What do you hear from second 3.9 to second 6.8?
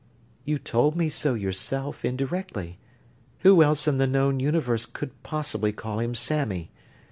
the known Universe could possibly call him 'Sammy'?